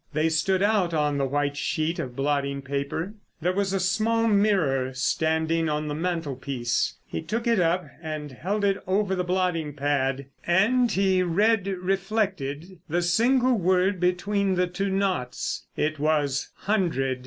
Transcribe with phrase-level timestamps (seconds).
[0.13, 3.13] They stood out on the white sheet of blotting paper.
[3.39, 6.95] There was a small mirror standing on the mantel piece.
[7.05, 10.25] He took it up and held it over the blotting pad.
[10.43, 15.67] And he read reflected the single word between the two naughts.
[15.77, 17.19] It was "hundred."